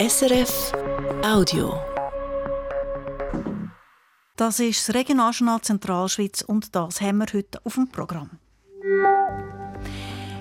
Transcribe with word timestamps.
SRF 0.00 0.72
Audio. 1.22 1.74
Das 4.34 4.58
ist 4.58 4.88
das 4.88 4.94
Regionaljournal 4.94 5.60
Zentralschweiz 5.60 6.40
und 6.40 6.74
das 6.74 7.02
haben 7.02 7.18
wir 7.18 7.26
heute 7.34 7.60
auf 7.64 7.74
dem 7.74 7.86
Programm. 7.86 8.30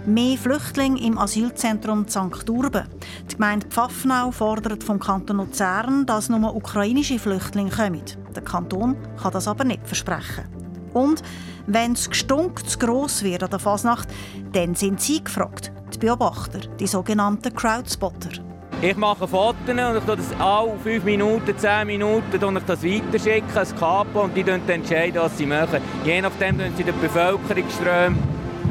Mehr 0.06 0.38
Flüchtlinge 0.38 1.02
im 1.02 1.18
Asylzentrum 1.18 2.08
St. 2.08 2.50
Urben. 2.50 2.88
Die 3.30 3.36
Gemeinde 3.36 3.68
Pfaffnau 3.68 4.32
fordert 4.32 4.82
vom 4.82 4.98
Kanton 4.98 5.36
Luzern, 5.36 6.06
dass 6.06 6.30
nur 6.30 6.56
ukrainische 6.56 7.20
Flüchtlinge 7.20 7.72
kommen. 7.72 8.06
Der 8.34 8.44
Kanton 8.44 8.96
kann 9.22 9.34
das 9.34 9.50
aber 9.50 9.66
nicht 9.66 9.86
versprechen. 9.86 10.46
Und 10.94 11.22
wenn 11.68 11.96
das 11.96 12.10
Gestunk 12.10 12.66
zu 12.66 12.80
gross 12.80 13.24
wird 13.24 13.44
an 13.44 13.50
der 13.50 13.60
Fasnacht, 13.60 14.08
dann 14.54 14.76
sind 14.76 15.02
sie 15.02 15.22
gefragt, 15.22 15.74
die 15.94 15.98
Beobachter, 15.98 16.60
die 16.80 16.88
sogenannten 16.88 17.54
Crowdspotter. 17.54 18.49
Ich 18.82 18.96
mache 18.96 19.28
Fotos 19.28 19.60
und 19.68 19.98
ich 19.98 20.04
das 20.06 20.40
alle 20.40 20.80
5 20.82 21.04
Minuten, 21.04 21.58
10 21.58 21.86
Minuten 21.86 22.42
und 22.42 22.58
ich 22.58 22.64
das 22.64 22.82
weiterschicken, 22.82 23.58
ein 23.58 23.76
Kapo, 23.76 24.22
und 24.22 24.38
die 24.38 24.44
dann 24.44 24.62
entscheiden, 24.70 25.22
was 25.22 25.38
sie 25.38 25.46
machen. 25.46 25.82
Je 26.06 26.22
nachdem 26.22 26.58
tun 26.58 26.72
sie 26.78 26.86
den 26.86 26.98
Bevölkerungsström 27.02 28.18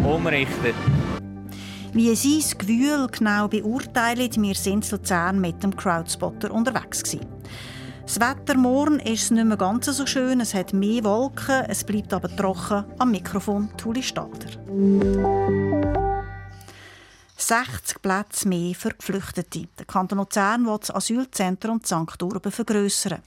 umrichten. 0.02 0.72
Wie 1.92 2.16
sie 2.16 2.38
das 2.40 2.56
Gewühl 2.56 3.06
genau 3.12 3.48
beurteilen, 3.48 4.30
wir 4.38 4.54
sind 4.54 4.86
in 4.86 4.90
Luzern 4.90 5.40
mit 5.42 5.62
dem 5.62 5.76
Crowdspotter 5.76 6.52
unterwegs 6.52 7.02
gewesen. 7.02 7.26
Das 8.04 8.18
Wetter 8.18 8.56
morgen 8.56 9.00
ist 9.00 9.30
nicht 9.30 9.44
mehr 9.44 9.58
ganz 9.58 9.84
so 9.84 10.06
schön, 10.06 10.40
es 10.40 10.54
hat 10.54 10.72
mehr 10.72 11.04
Wolken, 11.04 11.66
es 11.68 11.84
bleibt 11.84 12.14
aber 12.14 12.34
trocken. 12.34 12.86
Am 12.96 13.10
Mikrofon 13.10 13.68
Tuli 13.76 14.02
Stader. 14.02 14.48
60 17.40 18.02
Plätze 18.02 18.48
mehr 18.48 18.74
für 18.74 18.90
Geflüchtete. 18.90 19.68
Der 19.78 19.86
Kanton 19.86 20.18
Luzern 20.18 20.66
will 20.66 20.78
das 20.78 20.90
Asylzentrum 20.90 21.80
St. 21.84 22.20
Urben 22.20 22.50
vergrössern. 22.50 23.22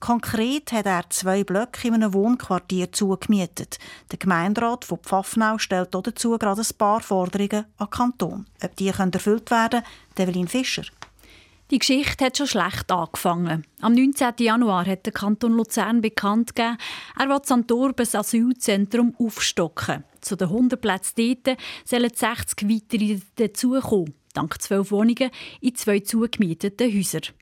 Konkret 0.00 0.72
hat 0.72 0.86
er 0.86 1.08
zwei 1.08 1.44
Blöcke 1.44 1.86
in 1.86 1.94
einem 1.94 2.12
Wohnquartier 2.12 2.90
zugemietet. 2.92 3.78
Der 4.10 4.18
Gemeinderat 4.18 4.84
von 4.84 4.98
Pfaffnau 4.98 5.58
stellt 5.58 5.94
dazu 5.94 6.36
gerade 6.36 6.62
ein 6.62 6.76
paar 6.76 7.00
Forderungen 7.00 7.64
an 7.78 7.86
den 7.86 7.90
Kanton. 7.90 8.46
Ob 8.62 8.76
die 8.76 8.88
erfüllt 8.88 9.50
werden 9.50 9.82
können, 9.82 9.84
Develin 10.18 10.48
Fischer. 10.48 10.84
Die 11.74 11.80
Geschichte 11.80 12.26
hat 12.26 12.38
schon 12.38 12.46
schlecht 12.46 12.92
angefangen. 12.92 13.66
Am 13.80 13.94
19. 13.94 14.34
Januar 14.38 14.86
hat 14.86 15.06
der 15.06 15.12
Kanton 15.12 15.54
Luzern 15.54 16.02
bekannt 16.02 16.54
gegeben, 16.54 16.78
er 17.18 17.28
will 17.28 17.40
St. 17.44 17.68
Urbes 17.72 18.14
Asylzentrum 18.14 19.12
aufstocken. 19.18 20.04
Zu 20.20 20.36
den 20.36 20.50
100 20.50 20.80
Plätzen 20.80 21.40
dort 21.44 21.58
sollen 21.84 22.12
60 22.14 22.68
weitere 22.68 23.18
dazukommen, 23.34 24.14
dank 24.34 24.62
zwölf 24.62 24.92
Wohnungen 24.92 25.32
in 25.60 25.74
zwei 25.74 25.98
zugemieteten 25.98 26.96
Häusern. 26.96 27.34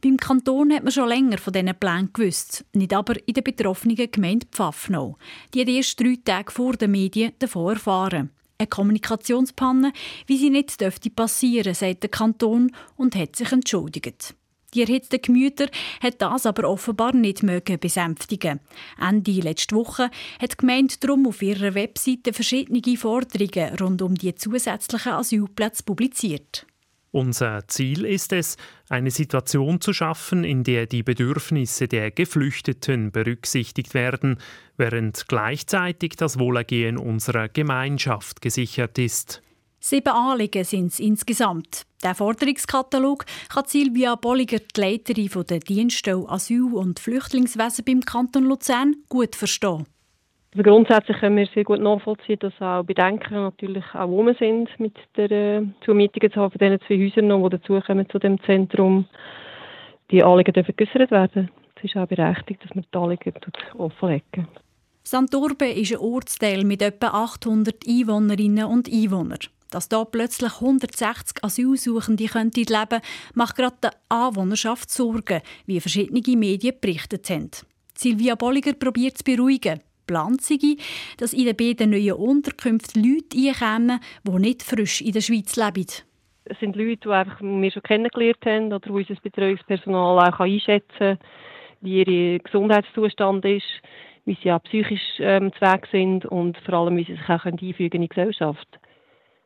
Beim 0.00 0.16
Kanton 0.16 0.72
hat 0.72 0.84
man 0.84 0.92
schon 0.92 1.08
länger 1.08 1.38
von 1.38 1.52
diesen 1.52 1.74
Plänen 1.74 2.12
gewusst, 2.12 2.64
nicht 2.74 2.94
aber 2.94 3.14
in 3.26 3.34
der 3.34 3.42
betroffenen 3.42 3.96
Gemeinde 3.96 4.46
Pfaffenau. 4.52 5.18
Die 5.54 5.60
hat 5.60 5.68
erst 5.68 5.98
drei 5.98 6.16
Tage 6.24 6.52
vor 6.52 6.74
den 6.74 6.92
Medien 6.92 7.32
davon 7.40 7.72
erfahren. 7.72 8.30
Eine 8.62 8.68
Kommunikationspanne, 8.68 9.92
wie 10.28 10.38
sie 10.38 10.48
nicht 10.48 10.80
dürfte 10.80 11.10
passieren, 11.10 11.74
sagt 11.74 12.04
der 12.04 12.10
Kanton 12.10 12.70
und 12.96 13.16
hat 13.16 13.34
sich 13.34 13.50
entschuldigt. 13.50 14.36
Die 14.72 14.82
erhitzten 14.82 15.20
Gemüter 15.20 15.66
hat 16.00 16.22
das 16.22 16.46
aber 16.46 16.70
offenbar 16.70 17.12
nicht 17.12 17.42
mögen 17.42 17.80
besänftigen. 17.80 18.60
Ende 19.00 19.32
letzte 19.32 19.74
Woche 19.74 20.10
hat 20.40 20.52
die 20.52 20.56
Gemeinde 20.58 20.94
darum 21.00 21.26
auf 21.26 21.42
ihrer 21.42 21.74
Webseite 21.74 22.32
verschiedene 22.32 22.96
Forderungen 22.96 23.76
rund 23.80 24.00
um 24.00 24.14
die 24.14 24.32
zusätzlichen 24.36 25.12
Asylplätze 25.12 25.82
publiziert. 25.82 26.64
Unser 27.12 27.68
Ziel 27.68 28.06
ist 28.06 28.32
es, 28.32 28.56
eine 28.88 29.10
Situation 29.10 29.82
zu 29.82 29.92
schaffen, 29.92 30.44
in 30.44 30.64
der 30.64 30.86
die 30.86 31.02
Bedürfnisse 31.02 31.86
der 31.86 32.10
Geflüchteten 32.10 33.12
berücksichtigt 33.12 33.92
werden, 33.92 34.38
während 34.82 35.28
gleichzeitig 35.28 36.16
das 36.16 36.40
Wohlergehen 36.40 36.98
unserer 36.98 37.48
Gemeinschaft 37.48 38.42
gesichert 38.42 38.98
ist. 38.98 39.40
Sieben 39.78 40.12
Anliegen 40.12 40.64
sind 40.64 40.88
es 40.88 40.98
insgesamt. 40.98 41.86
Der 42.02 42.16
Forderungskatalog 42.16 43.24
kann 43.48 43.64
Silvia 43.66 44.16
Bolliger, 44.16 44.58
die 44.58 44.80
Leiterin 44.80 45.44
der 45.48 45.60
Dienststelle 45.60 46.28
Asyl- 46.28 46.74
und 46.74 46.98
Flüchtlingswesen 46.98 47.84
beim 47.84 48.00
Kanton 48.00 48.44
Luzern, 48.44 48.96
gut 49.08 49.36
verstehen. 49.36 49.86
Also 50.52 50.62
grundsätzlich 50.64 51.16
können 51.18 51.36
wir 51.36 51.46
sehr 51.54 51.64
gut 51.64 51.80
nachvollziehen, 51.80 52.40
dass 52.40 52.52
auch 52.60 52.82
Bedenken 52.82 53.34
natürlich 53.34 53.84
auch 53.94 54.08
rum 54.08 54.34
sind 54.38 54.68
mit 54.80 54.96
der 55.16 55.30
äh, 55.30 55.62
Zumietung 55.84 56.28
von 56.32 56.50
diesen 56.50 56.80
zwei 56.80 56.98
Häusern, 56.98 57.42
die 57.42 57.48
dazukommen 57.50 58.10
zu 58.10 58.18
dem 58.18 58.42
Zentrum. 58.42 59.06
Die 60.10 60.24
Anliegen 60.24 60.52
dürfen 60.52 60.74
geäussert 60.76 61.12
werden. 61.12 61.50
Es 61.76 61.84
ist 61.84 61.96
auch 61.96 62.06
berechtigt, 62.06 62.62
dass 62.64 62.74
wir 62.74 62.82
die 62.82 62.98
Anliegen 62.98 63.32
offenlegen. 63.78 64.48
St. 65.04 65.34
Urbe 65.34 65.66
ist 65.66 65.92
ein 65.92 65.98
Ortsteil 65.98 66.64
mit 66.64 66.82
etwa 66.82 67.08
800 67.08 67.86
Einwohnerinnen 67.86 68.66
und 68.66 68.90
Einwohnern. 68.90 69.38
Dass 69.70 69.88
hier 69.90 70.04
plötzlich 70.04 70.52
160 70.60 71.42
Asylsuchende 71.42 72.26
könnten 72.26 72.64
leben 72.64 73.00
macht 73.34 73.56
gerade 73.56 73.76
der 73.82 73.92
Anwohnerschaft 74.08 74.90
Sorgen, 74.90 75.40
wie 75.66 75.80
verschiedene 75.80 76.36
Medien 76.36 76.76
berichtet 76.80 77.28
haben. 77.30 77.50
Silvia 77.94 78.34
Bolliger 78.34 78.74
probiert 78.74 79.18
zu 79.18 79.24
beruhigen 79.24 79.80
geplant 80.12 80.42
sei, 80.42 80.76
dass 81.18 81.32
in 81.32 81.46
den 81.46 81.56
beiden 81.56 81.90
neuen 81.90 82.14
Unterkünften 82.14 83.02
Leute 83.02 83.38
einkommen, 83.38 84.00
die 84.24 84.38
nicht 84.40 84.62
frisch 84.62 85.00
in 85.00 85.12
der 85.12 85.20
Schweiz 85.20 85.56
leben. 85.56 85.86
Es 86.44 86.58
sind 86.58 86.76
Leute, 86.76 87.00
die 87.04 87.08
einfach 87.08 87.40
wir 87.40 87.70
schon 87.70 87.82
kennengelernt 87.82 88.44
haben 88.44 88.72
oder 88.72 88.90
unser 88.90 89.14
Betreuungspersonal 89.14 90.28
auch 90.28 90.40
einschätzen 90.40 90.98
kann, 90.98 91.18
wie 91.80 92.02
ihr 92.02 92.38
Gesundheitszustand 92.40 93.44
ist, 93.44 93.64
wie 94.24 94.36
sie 94.42 94.52
auch 94.52 94.62
psychisch 94.62 95.00
ähm, 95.18 95.52
zu 95.52 95.60
Weg 95.60 95.86
sind 95.90 96.26
und 96.26 96.56
vor 96.58 96.74
allem, 96.74 96.96
wie 96.96 97.04
sie 97.04 97.14
sich 97.14 97.28
auch 97.28 97.44
einfügen 97.44 97.96
in 97.96 98.02
die 98.02 98.08
Gesellschaft. 98.08 98.68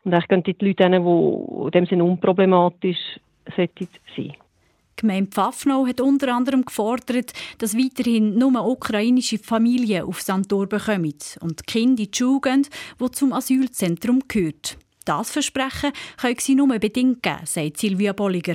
Und 0.05 0.13
eigentlich 0.15 0.29
können 0.29 0.43
die 0.45 0.57
Leute, 0.61 0.89
die 0.89 0.97
in 0.97 1.71
dem 1.73 1.87
Sinne 1.87 2.05
unproblematisch 2.05 3.19
sollten. 3.55 3.89
Die 4.17 4.33
Gemeinde 4.97 5.31
Pfaffnau 5.31 5.87
hat 5.87 6.01
unter 6.01 6.35
anderem 6.35 6.65
gefordert, 6.65 7.33
dass 7.59 7.77
weiterhin 7.77 8.39
nur 8.39 8.67
ukrainische 8.67 9.39
Familien 9.39 10.05
auf 10.05 10.23
Santor 10.23 10.67
bekommen 10.69 11.15
und 11.41 11.61
die 11.61 11.65
Kinder 11.67 12.03
in 12.03 12.11
die 12.11 12.17
Schule 12.17 12.41
gehen, 12.41 12.67
die 13.01 13.11
zum 13.11 13.33
Asylzentrum 13.33 14.23
gehört. 14.27 14.79
Das 15.05 15.31
Versprechen 15.31 15.93
können 16.17 16.39
sie 16.39 16.55
nur 16.55 16.79
bedingt 16.79 17.23
geben, 17.23 17.45
sagt 17.45 17.77
Silvia 17.77 18.13
Bolliger. 18.13 18.55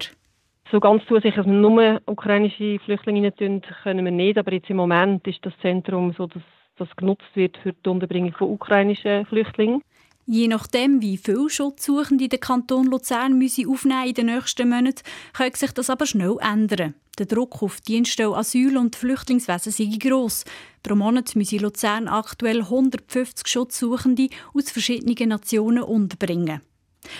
So 0.71 0.79
ganz 0.79 1.03
zusicher, 1.05 1.43
dass 1.43 1.47
wir 1.47 1.53
nur 1.53 2.01
ukrainische 2.05 2.79
Flüchtlinge 2.85 3.35
tun, 3.35 3.61
können 3.83 4.05
wir 4.05 4.11
nicht. 4.11 4.37
Aber 4.37 4.53
jetzt 4.53 4.69
im 4.69 4.77
Moment 4.77 5.27
ist 5.27 5.45
das 5.45 5.53
Zentrum 5.61 6.13
so, 6.17 6.27
dass 6.27 6.41
das 6.77 6.87
genutzt 6.95 7.27
wird 7.33 7.57
für 7.57 7.73
die 7.73 7.89
Unterbringung 7.89 8.31
von 8.31 8.51
ukrainischen 8.51 9.25
Flüchtlingen. 9.25 9.81
Je 10.25 10.47
nachdem, 10.47 11.01
wie 11.01 11.17
viele 11.17 11.49
Schutzsuchende 11.49 12.29
der 12.29 12.39
Kanton 12.39 12.85
Luzern 12.85 13.37
müsse 13.37 13.67
aufnehmen 13.67 14.07
in 14.07 14.13
den 14.13 14.25
nächsten 14.27 14.69
Monaten, 14.69 15.01
könnte 15.33 15.59
sich 15.59 15.73
das 15.73 15.89
aber 15.89 16.05
schnell 16.05 16.37
ändern. 16.39 16.93
Der 17.19 17.25
Druck 17.25 17.61
auf 17.61 17.81
die 17.81 17.93
Dienststelle 17.93 18.37
Asyl- 18.37 18.77
und 18.77 18.95
Flüchtlingswesen 18.95 19.73
sei 19.73 19.97
gross. 19.99 20.45
Pro 20.83 20.95
Monat 20.95 21.35
müsse 21.35 21.57
Luzern 21.57 22.07
aktuell 22.07 22.61
150 22.61 23.45
Schutzsuchende 23.45 24.29
aus 24.53 24.71
verschiedenen 24.71 25.29
Nationen 25.29 25.83
unterbringen. 25.83 26.61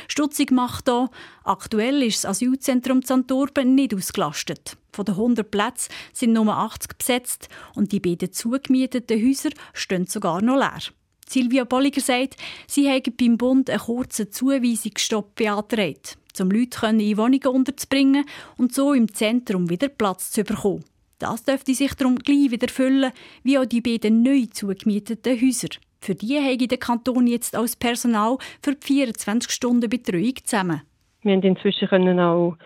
Stutzig 0.07 0.51
macht 0.51 0.87
hier, 0.87 1.09
aktuell 1.43 2.03
ist 2.03 2.23
das 2.23 2.31
Asylzentrum 2.31 3.03
Zantorben 3.03 3.75
nicht 3.75 3.93
ausgelastet. 3.93 4.77
Von 4.91 5.05
den 5.05 5.15
100 5.15 5.49
Plätzen 5.49 5.91
sind 6.13 6.33
nur 6.33 6.55
80 6.55 6.97
besetzt 6.97 7.49
und 7.75 7.91
die 7.91 7.99
beiden 7.99 8.31
zugemieteten 8.31 9.21
Häuser 9.21 9.49
stehen 9.73 10.05
sogar 10.05 10.41
noch 10.41 10.57
leer. 10.57 10.81
Silvia 11.27 11.63
Bolliger 11.63 12.01
sagt, 12.01 12.35
sie 12.67 12.89
habe 12.89 13.11
beim 13.11 13.37
Bund 13.37 13.69
einen 13.69 13.79
kurzen 13.79 14.31
Zuweisungsstopp 14.31 15.35
beantragt, 15.35 16.17
um 16.39 16.51
Leute 16.51 16.87
in 16.87 17.17
Wohnungen 17.17 17.47
unterzubringen 17.47 18.25
und 18.57 18.73
so 18.73 18.93
im 18.93 19.13
Zentrum 19.13 19.69
wieder 19.69 19.87
Platz 19.87 20.31
zu 20.31 20.43
bekommen. 20.43 20.83
Das 21.19 21.43
dürfte 21.43 21.73
sich 21.73 21.93
darum 21.93 22.17
gleich 22.17 22.51
wieder 22.51 22.67
füllen, 22.67 23.13
wie 23.43 23.57
auch 23.57 23.65
die 23.65 23.81
beiden 23.81 24.23
neu 24.23 24.47
zugemieteten 24.51 25.39
Häuser. 25.39 25.69
Für 26.03 26.15
die 26.15 26.39
habe 26.39 26.67
der 26.67 26.79
Kanton 26.79 27.27
jetzt 27.27 27.55
als 27.55 27.75
Personal 27.75 28.37
für 28.63 28.73
die 28.73 28.85
24 28.85 29.51
Stunden 29.51 29.87
Betreuung 29.87 30.33
zusammen. 30.43 30.81
Wir 31.21 31.35
haben 31.35 31.43
inzwischen 31.43 31.87
können 31.87 32.19
auch 32.19 32.57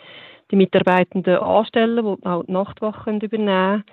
die 0.52 0.56
Mitarbeitenden 0.56 1.38
anstellen, 1.38 2.18
die 2.18 2.26
auch 2.26 2.46
die 2.46 2.52
Nachtwache 2.54 3.12
übernehmen 3.12 3.28
können. 3.28 3.84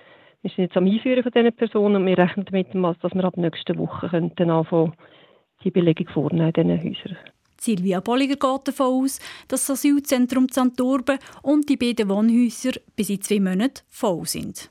Wir 0.43 0.51
sind 0.51 0.65
jetzt 0.65 0.77
am 0.77 0.87
Einführen 0.87 1.25
von 1.25 1.33
diesen 1.33 1.53
Personen 1.53 1.97
und 1.97 2.07
wir 2.07 2.19
rechnen 2.19 2.47
damit, 2.47 2.69
dass 2.73 3.15
wir 3.15 3.25
ab 3.25 3.37
nächster 3.37 3.77
Woche 3.77 4.31
dann 4.37 4.51
anfangen, 4.51 4.93
die 5.65 5.71
Belegung 5.73 6.09
vornehmen 6.09 6.53
in 6.55 6.69
diesen 6.69 6.95
Häusern. 6.95 7.19
Silvia 7.59 8.01
Bolliger 8.01 8.35
geht 8.35 8.69
davon 8.69 9.05
aus, 9.05 9.21
dass 9.49 9.67
das 9.67 9.79
Asylzentrum 9.79 10.51
Zantorben 10.51 11.19
und 11.43 11.69
die 11.69 11.77
beiden 11.77 12.09
Wohnhäuser 12.09 12.73
bis 12.97 13.11
in 13.11 13.21
zwei 13.21 13.41
Monaten 13.41 13.83
voll 13.89 14.25
sind. 14.27 14.71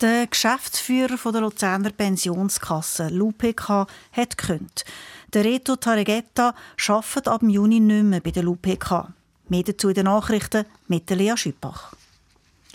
Der 0.00 0.28
Geschäftsführer 0.28 1.32
der 1.32 1.40
Luzerner 1.40 1.90
Pensionskasse, 1.90 3.08
LUPK, 3.08 3.88
hat 4.12 4.38
gekündigt. 4.38 4.84
Der 5.32 5.44
Reto 5.44 5.74
Tarigetta 5.74 6.54
arbeitet 6.86 7.26
ab 7.26 7.42
Juni 7.42 7.80
nicht 7.80 8.04
mehr 8.04 8.20
bei 8.20 8.30
der 8.30 8.44
LUPK. 8.44 9.08
Mehr 9.48 9.64
dazu 9.64 9.88
in 9.88 9.94
den 9.94 10.04
Nachrichten 10.04 10.66
mit 10.86 11.10
Lea 11.10 11.36
Schüppach. 11.36 11.94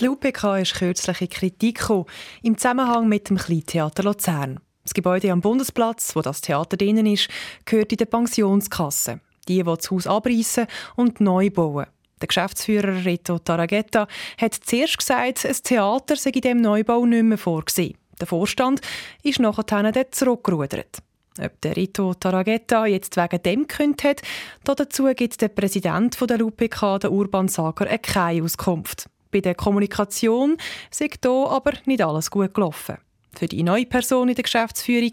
Die 0.01 0.05
LUPK 0.05 0.59
ist 0.59 0.73
kürzlich 0.73 1.21
in 1.21 1.29
Kritik 1.29 1.79
gekommen, 1.79 2.07
im 2.41 2.57
Zusammenhang 2.57 3.07
mit 3.07 3.29
dem 3.29 3.37
Kleintheater 3.37 4.03
Luzern. 4.03 4.59
Das 4.83 4.93
Gebäude 4.93 5.31
am 5.31 5.39
Bundesplatz, 5.39 6.17
wo 6.17 6.21
das 6.21 6.41
Theater 6.41 6.75
drinnen 6.75 7.05
ist, 7.05 7.29
gehört 7.63 7.93
in 7.93 7.99
der 7.99 8.05
Pensionskasse. 8.05 9.21
Die, 9.47 9.59
die 9.59 9.63
das 9.63 9.89
Haus 9.89 10.07
abreißen 10.07 10.67
und 10.97 11.21
neu 11.21 11.49
bauen. 11.49 11.85
Der 12.23 12.27
Geschäftsführer 12.29 13.03
Reto 13.03 13.37
Taragetta 13.37 14.07
hat 14.37 14.53
zuerst 14.53 14.97
gesagt, 14.97 15.45
ein 15.45 15.55
Theater 15.61 16.15
sei 16.15 16.29
in 16.29 16.39
diesem 16.39 16.61
Neubau 16.61 17.05
nicht 17.05 17.21
mehr 17.21 17.37
vorgesehen. 17.37 17.97
Der 18.17 18.27
Vorstand 18.27 18.79
ist 19.23 19.41
nachher 19.41 19.63
dann 19.63 19.93
zurückgerudert. 20.09 20.99
Ob 21.37 21.59
der 21.59 21.75
Rito 21.75 22.13
Taragetta 22.13 22.85
jetzt 22.85 23.17
wegen 23.17 23.43
dem 23.43 23.67
gekündigt 23.67 24.21
hat, 24.63 24.79
dazu 24.79 25.03
gibt 25.13 25.41
der 25.41 25.49
Präsident 25.49 26.17
der 26.21 26.37
LUPK, 26.37 27.01
der 27.01 27.11
Urban 27.11 27.49
Sager, 27.49 27.87
keine 27.97 28.41
Auskunft. 28.41 29.09
Bei 29.29 29.41
der 29.41 29.55
Kommunikation 29.55 30.55
sei 30.91 31.09
hier 31.21 31.29
aber 31.29 31.73
nicht 31.83 32.01
alles 32.01 32.31
gut 32.31 32.53
gelaufen. 32.53 32.99
Für 33.35 33.47
die 33.47 33.63
neue 33.63 33.85
Person 33.85 34.29
in 34.29 34.35
der 34.35 34.43
Geschäftsführung 34.43 35.11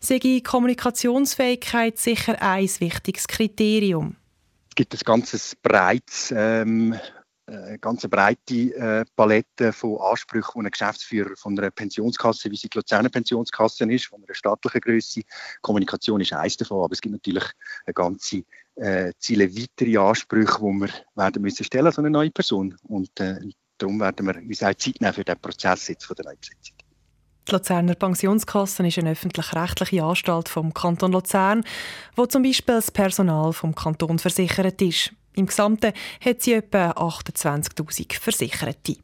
sei 0.00 0.40
Kommunikationsfähigkeit 0.42 1.98
sicher 1.98 2.40
ein 2.40 2.70
wichtiges 2.78 3.28
Kriterium. 3.28 4.16
Es 4.78 4.84
gibt 4.84 4.92
ein 4.92 5.00
ganz 5.06 5.56
breites 5.62 6.34
ähm, 6.36 6.94
äh, 7.46 7.78
ganz 7.78 8.06
breite 8.08 8.74
äh, 8.74 9.04
Palette 9.14 9.72
von 9.72 9.98
Ansprüchen, 10.00 10.60
die 10.60 10.66
ein 10.66 10.70
Geschäftsführer 10.70 11.34
von 11.36 11.58
einer 11.58 11.70
Pensionskasse, 11.70 12.50
wie 12.50 12.56
sie 12.56 12.68
die 12.68 12.76
Luzerner 12.76 13.08
Pensionskasse 13.08 13.90
ist, 13.90 14.06
von 14.06 14.22
einer 14.22 14.34
staatlichen 14.34 14.80
Größe. 14.80 15.22
Kommunikation 15.62 16.20
ist 16.20 16.32
eines 16.32 16.58
davon, 16.58 16.84
aber 16.84 16.92
es 16.92 17.00
gibt 17.00 17.12
natürlich 17.12 17.44
eine 17.86 17.94
ganze 17.94 18.42
äh, 18.74 19.12
Ziele 19.18 19.48
weitere 19.56 19.96
Ansprüche, 19.96 20.58
die 20.58 20.80
wir 20.80 20.90
werden 21.14 21.40
müssen 21.40 21.64
stellen 21.64 21.86
als 21.86 21.98
eine 21.98 22.10
neue 22.10 22.30
Person. 22.30 22.76
Und 22.82 23.18
äh, 23.20 23.38
darum 23.78 24.00
werden 24.00 24.26
wir 24.26 24.36
uns 24.36 24.62
auch 24.62 24.74
Zeit 24.74 25.00
nehmen 25.00 25.14
für 25.14 25.24
den 25.24 25.40
Prozess 25.40 25.88
jetzt 25.88 26.04
von 26.04 26.16
der 26.16 26.26
Neubesetzung. 26.26 26.75
Die 27.48 27.52
Luzerner 27.52 27.94
Pensionskasse 27.94 28.84
ist 28.86 28.98
eine 28.98 29.12
öffentlich-rechtliche 29.12 30.02
Anstalt 30.02 30.48
vom 30.48 30.74
Kanton 30.74 31.12
Luzern, 31.12 31.62
wo 32.16 32.26
zum 32.26 32.42
Beispiel 32.42 32.74
das 32.74 32.90
Personal 32.90 33.52
vom 33.52 33.74
Kanton 33.74 34.18
versichert 34.18 34.82
ist. 34.82 35.12
Im 35.34 35.46
Gesamten 35.46 35.92
hat 36.24 36.42
sie 36.42 36.54
etwa 36.54 36.90
28.000 36.90 38.18
Versicherte. 38.18 38.96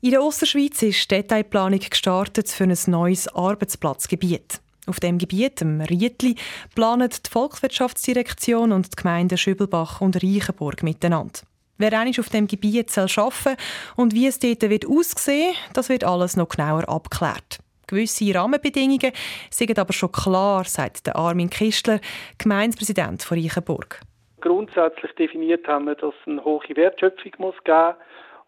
In 0.00 0.10
der 0.10 0.22
Ostschweiz 0.22 0.82
ist 0.82 1.10
die 1.10 1.16
Detailplanung 1.16 1.80
gestartet 1.80 2.48
für 2.48 2.64
ein 2.64 2.78
neues 2.86 3.26
Arbeitsplatzgebiet. 3.28 4.60
Auf 4.86 5.00
dem 5.00 5.18
Gebiet, 5.18 5.62
im 5.62 5.80
Rietli, 5.80 6.36
planen 6.76 7.10
die 7.10 7.30
Volkswirtschaftsdirektion 7.30 8.70
und 8.70 8.92
die 8.92 8.96
Gemeinden 9.02 9.36
Schübelbach 9.36 10.00
und 10.00 10.22
Reichenburg 10.22 10.84
miteinander. 10.84 11.40
Wer 11.78 11.92
einmal 11.92 12.12
auf 12.18 12.30
dem 12.30 12.46
Gebiet 12.46 12.90
soll 12.90 13.08
arbeiten 13.16 13.60
und 13.96 14.14
wie 14.14 14.26
es 14.26 14.38
dort 14.38 14.62
wird 14.62 14.86
aussehen 14.86 15.54
das 15.74 15.88
wird 15.88 16.04
alles 16.04 16.36
noch 16.36 16.48
genauer 16.48 16.88
abgeklärt. 16.88 17.58
Gewisse 17.86 18.34
Rahmenbedingungen 18.34 19.12
sind 19.50 19.78
aber 19.78 19.92
schon 19.92 20.10
klar, 20.10 20.64
sagt 20.64 21.14
Armin 21.14 21.50
Kistler, 21.50 22.00
Gemeindepräsident 22.38 23.22
von 23.22 23.38
Reichenburg. 23.38 24.00
Grundsätzlich 24.40 25.12
definiert 25.12 25.66
haben 25.68 25.86
wir, 25.86 25.94
dass 25.94 26.14
es 26.22 26.26
eine 26.26 26.44
hohe 26.44 26.74
Wertschöpfung 26.74 27.32
muss 27.38 27.54
geben 27.64 27.94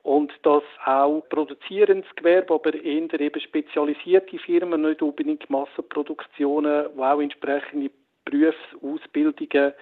und 0.03 0.33
dass 0.43 0.63
auch 0.85 1.23
produzierendes 1.29 2.09
Gewerbe, 2.17 2.55
aber 2.55 2.75
eher 2.75 3.21
eben 3.21 3.41
spezialisierte 3.41 4.39
Firmen, 4.39 4.83
nicht 4.83 5.03
unbedingt 5.03 5.49
Massenproduktionen, 5.51 6.87
wo 6.95 7.05
auch 7.05 7.21
entsprechende 7.21 7.91
Berufsausbildungen 8.25 9.73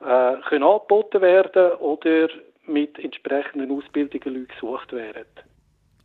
äh, 0.00 0.34
können 0.48 0.64
angeboten 0.64 1.20
werden 1.20 1.72
oder 1.78 2.28
mit 2.66 2.98
entsprechenden 2.98 3.70
Ausbildungen 3.70 4.34
Leute 4.34 4.54
gesucht 4.54 4.92
werden. 4.92 5.26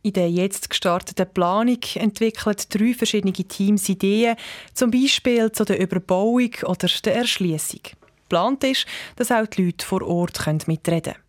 In 0.02 0.12
der 0.12 0.30
jetzt 0.30 0.70
gestarteten 0.70 1.32
Planung 1.32 1.80
entwickeln 1.94 2.56
drei 2.70 2.94
verschiedene 2.94 3.32
Teams 3.32 3.88
Ideen, 3.88 4.36
zum 4.72 4.90
Beispiel 4.90 5.50
zu 5.52 5.64
der 5.64 5.80
Überbauung 5.80 6.50
oder 6.64 6.88
der 7.04 7.16
Erschließung. 7.16 7.80
Geplant 8.22 8.64
ist, 8.64 8.86
dass 9.16 9.32
auch 9.32 9.46
die 9.46 9.66
Leute 9.66 9.84
vor 9.84 10.02
Ort 10.02 10.46
mitreden 10.66 11.14
können. 11.14 11.28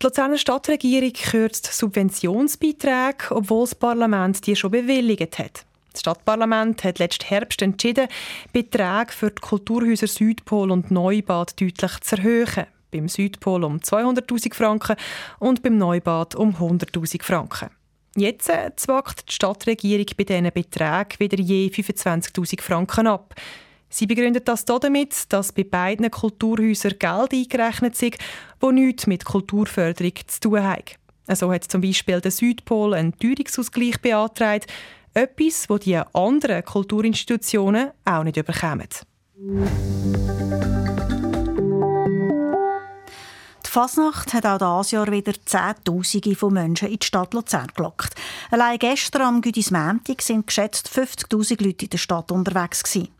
Die 0.00 0.04
Luzerner 0.04 0.36
Stadtregierung 0.36 1.12
kürzt 1.12 1.72
Subventionsbeiträge, 1.72 3.30
obwohl 3.30 3.64
das 3.64 3.74
Parlament 3.74 4.46
die 4.46 4.54
schon 4.54 4.70
bewilligt 4.70 5.38
hat. 5.38 5.64
Das 5.92 6.00
Stadtparlament 6.00 6.84
hat 6.84 6.98
letzten 6.98 7.26
Herbst 7.26 7.62
entschieden, 7.62 8.08
Beträge 8.52 9.12
für 9.12 9.30
die 9.30 9.40
Kulturhäuser 9.40 10.06
Südpol 10.06 10.70
und 10.70 10.90
Neubad 10.90 11.58
deutlich 11.58 12.00
zu 12.00 12.16
erhöhen. 12.16 12.66
Beim 12.96 13.08
Südpol 13.08 13.62
um 13.62 13.76
200.000 13.76 14.54
Franken 14.54 14.96
und 15.38 15.62
beim 15.62 15.76
Neubad 15.76 16.34
um 16.34 16.54
100.000 16.54 17.22
Franken. 17.22 17.68
Jetzt 18.16 18.48
äh, 18.48 18.70
zwackt 18.74 19.28
die 19.28 19.34
Stadtregierung 19.34 20.06
bei 20.16 20.24
diesen 20.24 20.50
Beträgen 20.50 21.18
wieder 21.18 21.38
je 21.38 21.68
25.000 21.68 22.62
Franken 22.62 23.06
ab. 23.06 23.34
Sie 23.90 24.06
begründet 24.06 24.48
das 24.48 24.64
damit, 24.64 25.30
dass 25.30 25.52
bei 25.52 25.64
beiden 25.64 26.10
Kulturhäusern 26.10 26.98
Geld 26.98 27.32
eingerechnet 27.34 28.02
ist, 28.02 28.18
wo 28.60 28.70
nichts 28.70 29.06
mit 29.06 29.26
Kulturförderung 29.26 30.14
zu 30.26 30.40
tun 30.40 30.62
hat. 30.62 30.96
So 31.34 31.52
hat 31.52 31.64
zum 31.64 31.82
Beispiel 31.82 32.22
der 32.22 32.30
Südpol 32.30 32.94
einen 32.94 33.16
Teuerungsausgleich 33.18 34.00
beantragt, 34.00 34.72
etwas, 35.12 35.66
das 35.68 35.80
die 35.80 35.96
anderen 35.96 36.64
Kulturinstitutionen 36.64 37.90
auch 38.06 38.24
nicht 38.24 38.38
überkommen. 38.38 38.88
Fasnacht 43.76 44.32
hat 44.32 44.46
auch 44.46 44.80
dieses 44.80 44.92
Jahr 44.92 45.12
wieder 45.12 45.34
Zehntausende 45.44 46.34
von 46.34 46.54
Menschen 46.54 46.88
in 46.88 46.98
die 46.98 47.06
Stadt 47.06 47.34
Luzern 47.34 47.66
gelockt. 47.76 48.14
Allein 48.50 48.78
gestern 48.78 49.20
am 49.20 49.42
Güdismäntig 49.42 50.22
sind 50.22 50.46
geschätzt 50.46 50.88
50.000 50.88 51.62
Leute 51.62 51.84
in 51.84 51.90
der 51.90 51.98
Stadt 51.98 52.32
unterwegs 52.32 52.82
gewesen. 52.82 53.10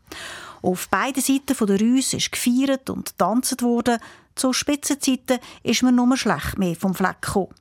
Auf 0.63 0.89
beiden 0.89 1.21
Seiten 1.21 1.67
der 1.67 1.79
Rüse 1.79 2.17
ist 2.17 2.31
gefeiert 2.31 2.89
und 2.89 3.05
getanzt 3.05 3.61
worden. 3.61 3.99
Zu 4.33 4.51
Spitzenzeiten 4.51 5.37
ist 5.61 5.83
man 5.83 5.93
nur 5.93 6.17
schlecht 6.17 6.57
mehr 6.57 6.75
vom 6.75 6.95
Fleck 6.95 7.21
gekommen. 7.21 7.53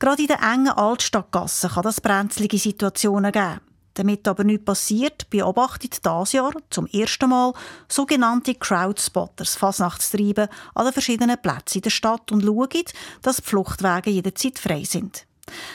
Gerade 0.00 0.22
in 0.22 0.26
den 0.26 0.42
engen 0.42 0.70
Altstadtgassen 0.70 1.70
kann 1.70 1.84
das 1.84 2.00
brenzlige 2.00 2.58
Situationen 2.58 3.30
geben. 3.30 3.60
Damit 3.98 4.28
aber 4.28 4.44
nichts 4.44 4.64
passiert, 4.64 5.28
beobachtet 5.28 6.06
dieses 6.06 6.32
Jahr 6.32 6.52
zum 6.70 6.86
ersten 6.86 7.30
Mal 7.30 7.52
sogenannte 7.88 8.54
Crowdspotters 8.54 9.56
Fasnachtstreiben 9.56 10.46
an 10.76 10.84
den 10.84 10.92
verschiedenen 10.92 11.36
Plätzen 11.42 11.78
in 11.78 11.82
der 11.82 11.90
Stadt 11.90 12.30
und 12.30 12.44
schauen, 12.44 12.84
dass 13.22 13.38
die 13.38 13.42
Fluchtwege 13.42 14.10
jederzeit 14.10 14.60
frei 14.60 14.84
sind. 14.84 15.26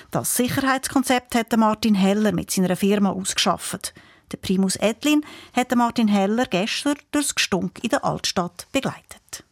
Das 0.10 0.38
Sicherheitskonzept 0.38 1.36
hat 1.36 1.58
Martin 1.58 1.96
Heller 1.96 2.32
mit 2.32 2.50
seiner 2.50 2.78
Firma 2.78 3.10
ausgeschafft. 3.10 3.94
Der 4.32 4.38
Primus 4.38 4.78
Edlin 4.78 5.26
hat 5.54 5.76
Martin 5.76 6.08
Heller 6.08 6.46
gestern 6.46 6.96
durchs 7.12 7.36
Gestunk 7.36 7.84
in 7.84 7.90
der 7.90 8.06
Altstadt 8.06 8.68
begleitet. 8.72 9.44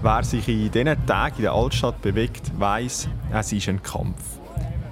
Wer 0.00 0.24
sich 0.24 0.48
in 0.48 0.70
diesen 0.70 1.06
Tagen 1.06 1.36
in 1.36 1.42
der 1.42 1.52
Altstadt 1.52 2.00
bewegt, 2.00 2.58
weiß, 2.58 3.08
es 3.34 3.52
ist 3.52 3.68
ein 3.68 3.82
Kampf. 3.82 4.38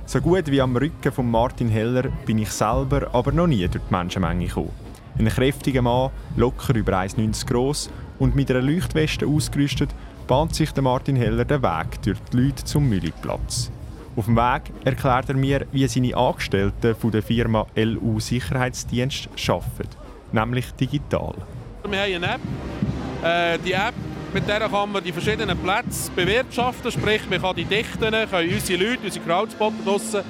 So 0.06 0.20
gut 0.20 0.50
wie 0.50 0.60
am 0.60 0.76
Rücken 0.76 1.12
von 1.12 1.30
Martin 1.30 1.70
Heller 1.70 2.04
bin 2.26 2.38
ich 2.38 2.50
selber 2.50 3.08
aber 3.14 3.32
noch 3.32 3.46
nie 3.46 3.66
durch 3.66 3.82
die 3.88 3.94
Menschenmenge 3.94 4.46
gekommen. 4.46 4.70
Ein 5.18 5.28
kräftiger 5.28 5.80
Mann, 5.80 6.10
locker 6.36 6.74
über 6.74 6.92
1,90 6.98 7.46
groß 7.46 7.90
und 8.18 8.36
mit 8.36 8.50
einer 8.50 8.60
Leuchtweste 8.60 9.26
ausgerüstet, 9.26 9.90
bahnt 10.26 10.54
sich 10.54 10.76
Martin 10.76 11.16
Heller 11.16 11.46
den 11.46 11.62
Weg 11.62 12.02
durch 12.02 12.18
die 12.32 12.36
Leute 12.36 12.64
zum 12.64 12.88
Mülligplatz. 12.88 13.70
Auf 14.14 14.26
dem 14.26 14.36
Weg 14.36 14.62
erklärt 14.84 15.30
er 15.30 15.36
mir, 15.36 15.66
wie 15.72 15.88
seine 15.88 16.16
Angestellten 16.16 16.94
von 16.94 17.10
der 17.10 17.22
Firma 17.22 17.66
LU 17.74 18.20
Sicherheitsdienst 18.20 19.28
arbeiten, 19.48 19.88
nämlich 20.32 20.70
digital. 20.72 21.34
Wir 21.88 21.98
haben 22.02 22.24
eine 22.24 22.34
App. 22.34 22.40
Äh, 23.24 23.58
die 23.58 23.72
App, 23.72 23.94
mit 24.34 24.48
der 24.48 24.68
kann 24.68 24.90
man 24.90 25.04
die 25.04 25.12
verschiedenen 25.12 25.56
Plätze 25.56 26.10
bewirtschaften, 26.10 26.90
sprich 26.90 27.22
man 27.30 27.40
kann 27.40 27.54
die 27.54 27.64
Dichten, 27.64 28.00
können 28.00 28.52
unsere 28.52 28.84
Leute, 28.84 29.04
unsere 29.04 29.24
Crowdspotter 29.24 29.76
draussen 29.84 30.22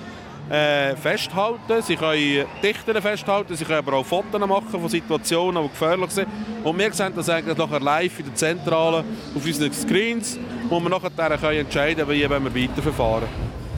äh, 0.51 0.95
festhalten. 0.95 1.81
Sie 1.81 1.97
können 1.97 2.45
Dichten 2.63 3.01
festhalten, 3.01 3.57
sie 3.57 3.65
können 3.65 3.79
aber 3.79 3.95
auch 3.95 4.05
Fotos 4.05 4.47
machen 4.47 4.69
von 4.69 4.89
Situationen, 4.91 5.63
die 5.63 5.71
gefährlich 5.71 6.11
sind. 6.11 6.29
Und 6.63 6.79
wir 6.79 6.93
sehen 6.93 7.15
das 7.17 7.31
eigentlich 7.31 7.57
nachher 7.57 7.81
live 7.81 8.19
in 8.19 8.27
der 8.27 8.35
Zentrale 8.35 9.05
auf 9.35 9.45
unseren 9.45 9.73
Screens, 9.73 10.39
wo 10.69 10.79
wir 10.81 10.91
nachher 10.91 11.59
entscheiden 11.59 12.07
können, 12.07 12.11
wie 12.11 12.29
wir 12.29 12.71
weiterverfahren. 12.71 13.29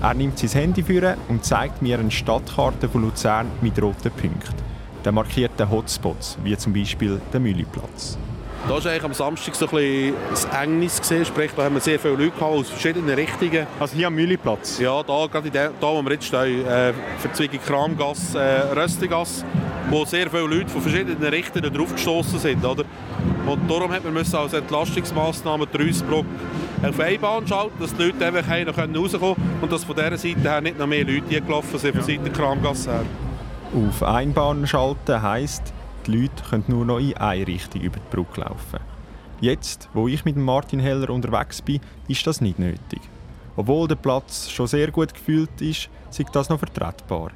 Er 0.03 0.15
nimmt 0.15 0.41
sein 0.41 0.51
Handy 0.51 0.83
für 0.83 1.17
und 1.29 1.45
zeigt 1.45 1.83
mir 1.83 2.01
eine 2.01 2.11
Stadtkarte 2.11 2.89
von 2.89 3.03
Luzern 3.03 3.47
mit 3.61 3.81
roten 3.81 4.11
Punkten. 4.11 4.55
Der 5.05 5.13
markierten 5.13 5.71
Hotspots, 5.71 6.37
wie 6.43 6.57
zum 6.59 6.73
Beispiel 6.73 7.21
der 7.33 7.39
Mülliplatz. 7.39 8.19
Da 8.69 8.75
war 8.75 8.87
eigentlich 8.91 9.05
am 9.05 9.15
Samstag 9.15 9.55
so 9.55 9.67
ein 9.67 9.71
bisschen 9.71 10.15
das 10.29 10.45
Engnis 10.47 11.01
gesehen, 11.01 11.25
sprich, 11.25 11.53
da 11.57 11.63
haben 11.63 11.75
wir 11.75 11.81
sehr 11.81 12.01
viele 12.01 12.15
Leute 12.15 12.31
gehabt, 12.31 12.43
aus 12.43 12.69
verschiedenen 12.69 13.15
Richtungen. 13.15 13.65
Also 13.79 13.95
hier 13.95 14.09
am 14.09 14.15
Mühliplatz? 14.17 14.81
Ja, 14.81 15.05
da, 15.05 15.27
gerade 15.27 15.51
da, 15.51 15.71
wo 15.81 16.03
wir 16.03 16.13
jetzt 16.13 16.25
stehen, 16.25 16.67
äh, 16.67 16.93
Verzweigung 17.19 17.61
Kramgasse, 17.65 18.37
äh, 18.37 18.73
Röstigasse, 18.75 19.45
wo 19.89 20.05
sehr 20.05 20.29
viele 20.29 20.47
Leute 20.49 20.69
von 20.69 20.83
verschiedenen 20.83 21.23
Richtungen 21.23 21.73
draufgestoßen 21.73 22.41
sind, 22.41 22.65
oder? 22.65 22.83
Und 23.47 23.71
darum 23.71 23.93
hat 23.93 24.05
man 24.05 24.17
als 24.17 24.53
Entlastungsmaßnahme 24.53 25.69
die 25.69 25.87
Reusbrücke 25.87 26.27
auf 26.83 27.01
eine 27.01 27.19
Bahn 27.21 27.47
schalten, 27.47 27.75
dass 27.79 27.95
die 27.95 28.03
Leute 28.03 28.27
einfach 28.27 28.49
rauskommen 28.49 29.37
können 29.37 29.37
und 29.63 29.73
dass 29.73 29.85
von 29.85 29.95
dieser 29.95 30.19
Seite 30.19 30.41
her 30.41 30.61
nicht 30.61 30.77
noch 30.77 30.89
mehr 30.89 31.05
Leute 31.05 31.41
gelaufen 31.41 31.79
sind, 31.79 31.97
von 31.97 32.09
ja. 32.09 32.19
Seite 32.19 32.31
Kramgasse 32.31 32.91
her. 32.91 33.05
Auf 33.89 34.03
Einbahn 34.03 34.67
schalten 34.67 35.23
heisst, 35.23 35.73
die 36.07 36.23
Leute 36.23 36.43
können 36.49 36.65
nur 36.69 36.85
noch 36.85 36.99
in 36.99 37.17
eine 37.17 37.47
Richtung 37.47 37.83
über 37.83 37.99
die 37.99 38.15
Brücke 38.15 38.41
laufen. 38.41 38.81
Jetzt, 39.41 39.89
wo 39.93 40.09
ich 40.09 40.25
mit 40.25 40.37
Martin 40.37 40.81
Heller 40.81 41.11
unterwegs 41.11 41.61
bin, 41.61 41.81
ist 42.09 42.27
das 42.27 42.41
nicht 42.41 42.59
nötig. 42.59 43.01
Obwohl 43.57 43.89
der 43.89 43.97
Platz 43.97 44.51
schon 44.51 44.67
sehr 44.67 44.91
gut 44.91 45.13
gefühlt 45.13 45.61
ist, 45.61 45.89
ist 46.11 46.29
das 46.33 46.49
noch 46.49 46.59
vertretbar. 46.59 47.33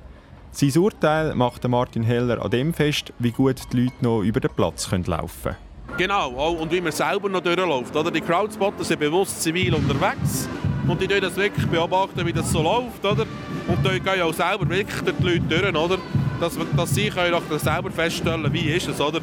Sein 0.52 0.76
Urteil 0.76 1.34
macht 1.34 1.66
Martin 1.68 2.02
Heller 2.02 2.42
an 2.42 2.50
dem 2.50 2.74
fest, 2.74 3.12
wie 3.18 3.30
gut 3.30 3.60
die 3.72 3.84
Leute 3.84 3.94
noch 4.00 4.22
über 4.22 4.40
den 4.40 4.50
Platz 4.50 4.90
laufen 4.90 5.42
können. 5.42 5.56
Genau, 5.96 6.30
und 6.52 6.72
wie 6.72 6.80
man 6.80 6.92
selber 6.92 7.28
noch 7.28 7.40
durchläuft. 7.40 7.94
Oder? 7.94 8.10
Die 8.10 8.20
Crowdspotter 8.20 8.84
sind 8.84 9.00
bewusst 9.00 9.42
zivil 9.42 9.74
unterwegs 9.74 10.48
und 10.88 11.00
die 11.00 11.06
das 11.06 11.36
wirklich 11.36 11.66
beobachten, 11.66 12.24
wie 12.26 12.32
das 12.32 12.50
so 12.50 12.62
läuft. 12.62 13.04
Oder? 13.04 13.26
Und 13.68 13.84
da 13.84 13.96
gehen 13.96 14.22
auch 14.22 14.32
selber 14.32 14.68
wirklich 14.68 15.00
die 15.02 15.22
Leute 15.22 15.40
durch, 15.40 15.74
oder? 15.76 15.98
Dass, 16.40 16.58
dass 16.74 16.94
sie 16.94 17.10
können 17.10 17.34
auch 17.34 17.42
selber 17.58 17.90
feststellen 17.90 18.50
wie 18.52 18.70
ist 18.70 18.88
es, 18.88 19.00
oder? 19.00 19.20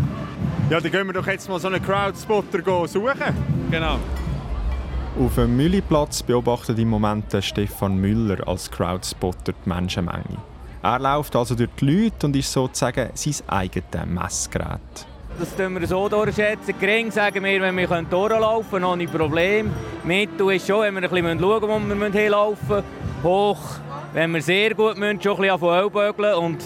Ja, 0.70 0.80
dann 0.80 0.92
gehen 0.92 1.08
wir 1.08 1.14
doch 1.14 1.26
jetzt 1.26 1.50
mal 1.50 1.60
so 1.60 1.68
einen 1.68 1.82
Crowdspotter 1.82 2.60
suchen. 2.88 3.36
Genau. 3.72 3.98
Auf 5.20 5.36
dem 5.36 5.58
Mülliplatz 5.58 6.22
beobachtet 6.22 6.78
im 6.78 6.90
Moment 6.90 7.36
Stefan 7.42 7.98
Müller 7.98 8.48
als 8.48 8.70
Crowdspotter 8.70 9.54
die 9.54 9.70
Menschenmenge. 9.70 10.38
Er 10.84 11.00
läuft 11.00 11.36
also 11.36 11.56
durch 11.56 11.70
die 11.82 12.04
Leute 12.04 12.28
und 12.28 12.36
ist 12.36 12.52
sozusagen 12.52 13.10
sein 13.16 13.34
eigenes 13.48 14.06
Messgerät. 14.06 15.08
Das 15.40 15.56
tun 15.56 15.80
wir 15.80 15.88
so 15.88 16.08
durchschätzen. 16.08 16.76
Gering 16.80 17.12
sagen 17.12 17.44
wir, 17.44 17.62
wenn 17.62 17.78
wir 17.78 17.88
durchlaufen 17.88 18.70
können, 18.70 18.86
ohne 18.86 19.08
Problem. 19.08 19.72
Mittel 20.04 20.52
ist 20.52 20.68
schon, 20.68 20.82
wenn 20.82 20.96
wir 20.96 21.04
ein 21.04 21.10
bisschen 21.10 21.40
schauen 21.40 21.62
wo 21.62 21.80
wir 21.80 22.12
hinlaufen 22.12 22.68
müssen. 22.70 22.84
Hoch, 23.24 23.60
wenn 24.14 24.32
wir 24.32 24.42
sehr 24.42 24.76
gut 24.76 24.98
müssen, 24.98 25.22
schon 25.22 25.44
ein 25.44 25.60
bisschen 25.60 25.70
Ellbogen 25.70 26.34
und 26.34 26.64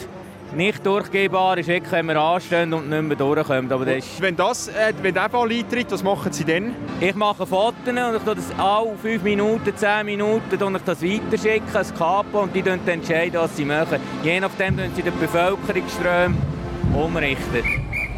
nicht 0.53 0.85
durchgehbar 0.85 1.57
ist 1.57 1.67
wirklich, 1.67 1.91
wenn 1.91 2.07
wir 2.07 2.17
anstehen 2.17 2.73
und 2.73 2.89
nicht 2.89 3.01
mehr 3.01 3.15
durchkommen. 3.15 3.71
Aber 3.71 3.85
das 3.85 4.05
wenn, 4.19 4.35
das, 4.35 4.67
äh, 4.67 4.93
wenn 5.01 5.13
der 5.13 5.29
Fall 5.29 5.51
eintritt, 5.51 5.91
was 5.91 6.03
machen 6.03 6.31
Sie 6.31 6.43
dann? 6.43 6.73
Ich 6.99 7.15
mache 7.15 7.45
Fotos 7.45 7.87
und 7.87 8.15
ich 8.15 8.23
das 8.23 8.59
alle 8.59 8.95
5 9.01 9.23
Minuten, 9.23 9.75
10 9.75 10.05
Minuten 10.05 10.63
und 10.63 10.75
ich 10.75 10.81
das 10.83 11.01
weiterschicken, 11.01 11.75
ein 11.75 11.95
Kapo, 11.95 12.41
und 12.41 12.55
die 12.55 12.59
entscheiden, 12.59 13.39
was 13.39 13.55
sie 13.55 13.65
machen. 13.65 13.99
Je 14.23 14.39
nachdem 14.39 14.77
sie 14.95 15.01
den 15.01 15.17
Bevölkerungsström 15.19 16.37
umrichten. 16.93 17.63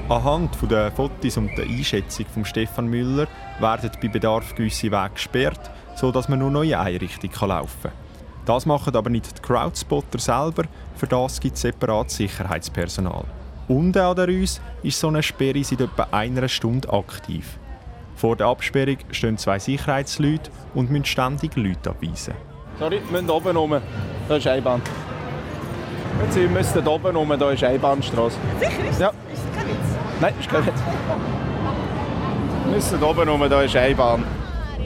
Anhand 0.10 0.58
der 0.70 0.92
Fotos 0.92 1.38
und 1.38 1.58
der 1.58 1.66
Einschätzung 1.66 2.26
von 2.34 2.46
Stefan 2.46 2.88
Müller 2.88 3.28
werden 3.60 3.92
bei 4.02 4.08
Bedarf 4.10 4.54
gewisse 4.54 4.92
Wege 4.92 5.12
gesperrt, 5.14 5.72
sodass 5.96 6.28
man 6.28 6.40
nur 6.40 6.52
noch 6.52 6.64
in 6.64 6.74
eine 6.74 7.00
Richtung 7.00 7.32
laufen 7.48 7.84
kann. 7.84 8.03
Das 8.46 8.66
machen 8.66 8.96
aber 8.96 9.10
nicht 9.10 9.38
die 9.38 9.42
Crowdspotter 9.42 10.20
selber, 10.20 10.64
für 10.96 11.08
das 11.08 11.40
gibt 11.40 11.56
es 11.56 11.62
separat 11.62 12.12
Sicherheitspersonal. 12.12 13.24
Unten 13.70 13.98
an 13.98 14.16
der 14.16 14.28
Rüs 14.28 14.60
ist 14.84 15.00
so 15.00 15.08
eine 15.08 15.24
Sperre 15.24 15.64
seit 15.64 15.80
etwa 15.80 16.08
einer 16.12 16.50
Stunde 16.50 16.92
aktiv. 16.92 17.58
Vor 18.16 18.36
der 18.36 18.48
Absperrung 18.48 18.98
stehen 19.12 19.38
zwei 19.38 19.60
Sicherheitsleute 19.60 20.52
und 20.74 20.92
müssen 20.92 21.06
ständig 21.06 21.56
Leute 21.56 21.90
abweisen. 21.90 22.34
Sorry, 22.80 23.02
wir 23.10 23.22
müssen 23.22 23.30
oben 23.30 23.56
rum. 23.56 23.78
Da 24.28 24.36
ist 24.36 24.48
Einbahn. 24.48 24.82
Sie 26.30 26.48
müssen 26.48 26.88
oben 26.88 27.16
rum, 27.16 27.34
da 27.40 27.52
ist 27.52 27.64
Einbahnstraße. 27.64 28.38
Sicher 28.60 28.90
ist 28.90 29.00
Ja. 29.00 29.10
Ist 29.32 29.54
kein 29.56 29.68
Witz? 29.68 29.78
Nein, 30.22 30.34
ist 30.40 30.50
kein 30.50 30.66
Witz. 30.66 30.80
Wir 32.66 32.76
müssen 32.76 33.04
oben 33.04 33.30
rum, 33.30 33.50
da 33.50 33.62
ist 33.62 33.76
Einbahn. 33.76 34.24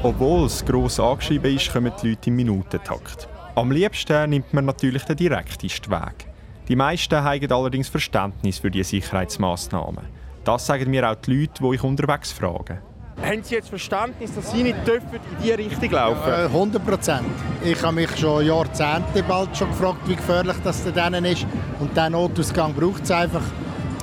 Obwohl 0.04 0.46
es 0.46 0.64
gross 0.64 1.00
angeschrieben 1.00 1.56
ist, 1.56 1.72
kommen 1.74 1.92
die 2.02 2.10
Leute 2.10 2.30
im 2.30 2.36
Minutentakt. 2.36 3.28
Am 3.58 3.72
liebsten 3.72 4.30
nimmt 4.30 4.54
man 4.54 4.66
natürlich 4.66 5.02
den 5.06 5.16
direktesten 5.16 5.92
Weg. 5.92 6.28
Die 6.68 6.76
meisten 6.76 7.24
haben 7.24 7.52
allerdings 7.52 7.90
Verständnis 7.90 8.60
für 8.60 8.70
diese 8.70 8.92
Sicherheitsmaßnahmen. 8.92 10.06
Das 10.44 10.68
sagen 10.68 10.92
mir 10.92 11.10
auch 11.10 11.16
die 11.16 11.34
Leute, 11.34 11.64
die 11.64 11.74
ich 11.74 11.84
unterwegs 11.84 12.32
frage. 12.32 12.84
Haben 13.20 13.42
Sie 13.42 13.56
jetzt 13.56 13.70
Verständnis, 13.70 14.36
dass 14.36 14.52
Sie 14.52 14.62
nicht 14.62 14.88
dürfen 14.88 15.10
in 15.12 15.22
diese 15.42 15.58
Richtung 15.58 15.90
laufen? 15.90 16.32
Äh, 16.32 16.46
100 16.46 16.86
Prozent. 16.86 17.26
Ich 17.64 17.82
habe 17.82 17.96
mich 17.96 18.16
schon 18.16 18.46
Jahrzehnte 18.46 19.24
bald 19.28 19.58
schon 19.58 19.70
gefragt, 19.70 20.02
wie 20.06 20.16
gefährlich 20.16 20.58
das 20.64 20.84
denen 20.84 21.26
ist. 21.26 21.48
Und 21.80 21.98
diesen 21.98 22.12
Notausgang 22.12 22.76
braucht 22.76 23.06
es 23.06 23.10
einfach. 23.10 23.42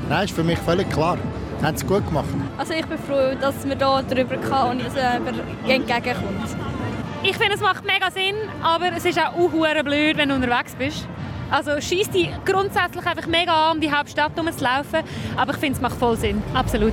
Nein, 0.09 0.25
ist 0.25 0.35
für 0.35 0.43
mich 0.43 0.59
völlig 0.59 0.91
klar. 0.91 1.17
Das 1.59 1.69
haben 1.69 1.77
sie 1.77 1.87
gut 1.87 2.05
gemacht. 2.09 2.27
Also 2.59 2.73
ich 2.73 2.87
bin 2.87 2.99
froh, 2.99 3.37
dass 3.41 3.65
man 3.65 3.79
hier 3.79 4.17
drüber 4.17 4.37
kann 4.49 4.79
und 4.79 4.85
uns 4.85 4.97
entgegenkommt. 4.97 6.64
Ich 7.27 7.39
finde, 7.39 7.55
es 7.55 7.61
macht 7.63 7.87
mega 7.87 8.11
Sinn, 8.11 8.35
aber 8.63 8.93
es 8.95 9.07
ist 9.07 9.19
auch 9.19 9.35
unhuere 9.35 9.83
blöd, 9.83 10.19
wenn 10.19 10.29
du 10.29 10.35
unterwegs 10.35 10.75
bist. 10.75 11.09
Also 11.51 11.81
schießt 11.81 12.15
die 12.15 12.29
grundsätzlich 12.45 13.07
einfach 13.07 13.27
mega 13.27 13.71
an, 13.71 13.77
um 13.77 13.81
die 13.81 13.91
Hauptstadt 13.91 14.39
rumzulaufen, 14.39 15.01
aber 15.35 15.55
ich 15.55 15.59
finde, 15.59 15.77
es 15.77 15.81
macht 15.81 15.97
voll 15.97 16.19
Sinn, 16.19 16.43
absolut. 16.53 16.93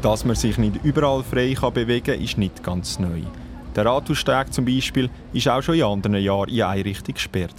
Dass 0.00 0.24
man 0.24 0.36
sich 0.36 0.58
nicht 0.58 0.76
überall 0.84 1.24
frei 1.24 1.56
kann 1.58 1.72
bewegen 1.72 2.06
kann, 2.06 2.22
ist 2.22 2.38
nicht 2.38 2.62
ganz 2.62 3.00
neu. 3.00 3.22
Der 3.74 3.84
Rathaussteg 3.84 4.52
zum 4.52 4.64
Beispiel 4.64 5.10
ist 5.32 5.48
auch 5.48 5.60
schon 5.60 5.74
in 5.74 5.82
anderen 5.82 6.22
Jahren 6.22 6.50
in 6.50 6.62
eine 6.62 6.84
Richtung 6.84 7.14
gesperrt. 7.14 7.54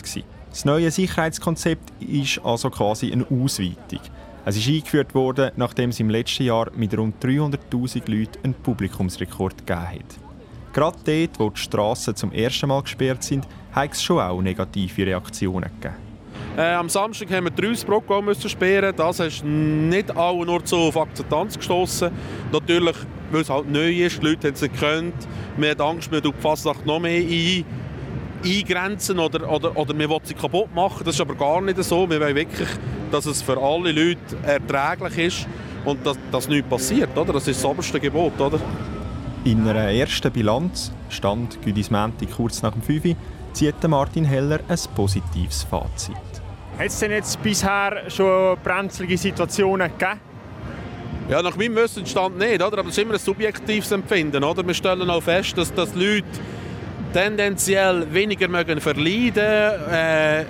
Das 0.50 0.64
neue 0.64 0.92
Sicherheitskonzept 0.92 1.92
ist 2.00 2.40
also 2.46 2.70
quasi 2.70 3.12
eine 3.12 3.26
Ausweitung. 3.26 4.00
Es 4.46 4.56
ist 4.56 4.70
eingeführt 4.70 5.14
worden, 5.14 5.52
nachdem 5.58 5.90
es 5.90 6.00
im 6.00 6.10
letzten 6.10 6.44
Jahr 6.44 6.72
mit 6.74 6.98
rund 6.98 7.22
300.000 7.22 8.10
Leuten 8.10 8.40
einen 8.42 8.54
Publikumsrekord 8.54 9.68
gegeben 9.68 9.90
hat. 9.90 10.29
Gerade 10.80 10.98
dort, 11.04 11.40
wo 11.42 11.50
die 11.50 11.60
Strassen 11.60 12.16
zum 12.16 12.32
ersten 12.32 12.70
Mal 12.70 12.82
gesperrt 12.82 13.22
sind, 13.22 13.46
hat 13.74 13.92
es 13.92 14.02
schon 14.02 14.18
auch 14.22 14.42
negative 14.42 15.08
Reaktionen 15.08 15.70
gegeben. 15.76 15.96
Äh, 16.56 16.74
am 16.74 16.88
Samstag 16.88 17.30
haben 17.32 17.48
wir 17.48 17.52
die 17.52 17.66
Reusbrücke 17.66 18.48
sperren. 18.48 18.96
Das 18.96 19.20
ist 19.20 19.44
nicht 19.44 20.16
alle 20.16 20.46
nur 20.46 20.64
zu 20.64 20.78
auf 20.78 20.96
Akzeptanz 20.96 21.58
gestoßen. 21.58 22.10
Natürlich, 22.54 22.96
weil 23.30 23.42
es 23.42 23.50
halt 23.50 23.70
neu 23.70 23.92
ist, 23.92 24.22
die 24.22 24.28
Leute 24.28 24.48
haben 24.48 24.54
es 24.54 24.62
nicht 24.62 24.80
gekannt. 24.80 25.16
Wir 25.58 25.72
haben 25.72 25.82
Angst, 25.82 26.10
wir 26.14 26.22
die 26.22 26.32
Fasnacht 26.40 26.86
noch 26.86 27.02
mehr 27.02 27.24
ein, 27.24 27.66
eingrenzen 28.46 29.20
oder, 29.20 29.52
oder, 29.52 29.76
oder 29.76 30.00
wir 30.00 30.10
wollen 30.10 30.22
sie 30.24 30.34
kaputt 30.34 30.74
machen. 30.74 31.04
Das 31.04 31.14
ist 31.14 31.20
aber 31.20 31.36
gar 31.36 31.60
nicht 31.60 31.84
so. 31.84 32.10
Wir 32.10 32.22
wollen 32.22 32.36
wirklich, 32.38 32.70
dass 33.12 33.26
es 33.26 33.42
für 33.42 33.62
alle 33.62 33.92
Leute 33.92 34.38
erträglich 34.44 35.18
ist 35.18 35.48
und 35.84 36.08
dass, 36.08 36.18
dass 36.32 36.48
nichts 36.48 36.70
passiert. 36.70 37.18
Oder? 37.18 37.34
Das 37.34 37.50
ist 37.50 37.58
das 37.58 37.66
oberste 37.70 38.00
Gebot. 38.00 38.40
Oder? 38.40 38.62
In 39.46 39.66
einer 39.66 39.90
ersten 39.92 40.32
Bilanz, 40.34 40.92
Stand 41.10 41.62
Güdis 41.62 41.90
Mänti 41.90 42.26
kurz 42.26 42.62
nach 42.62 42.74
dem 42.74 42.82
5 42.82 43.16
zieht 43.54 43.88
Martin 43.88 44.26
Heller 44.26 44.60
ein 44.68 44.78
positives 44.96 45.64
Fazit. 45.64 46.16
Hat 46.78 46.88
es 46.88 47.00
denn 47.00 47.12
jetzt 47.12 47.42
bisher 47.42 48.04
schon 48.10 48.58
brenzlige 48.62 49.18
Situationen 49.18 49.92
gegeben? 49.98 50.20
Ja, 51.30 51.42
nach 51.42 51.56
meinem 51.56 51.76
Wissensstand 51.76 52.38
nicht, 52.38 52.56
oder? 52.56 52.80
aber 52.80 52.84
das 52.84 52.92
ist 52.92 52.98
immer 52.98 53.14
ein 53.14 53.20
subjektives 53.20 53.92
Empfinden. 53.92 54.44
Oder? 54.44 54.66
Wir 54.66 54.74
stellen 54.74 55.10
auch 55.10 55.24
fest, 55.24 55.58
dass, 55.58 55.74
dass 55.74 55.96
Leute 55.96 56.26
tendenziell 57.14 58.14
weniger 58.14 58.50
mögen 58.50 58.82
verleiden 58.82 59.82
äh, 59.90 60.46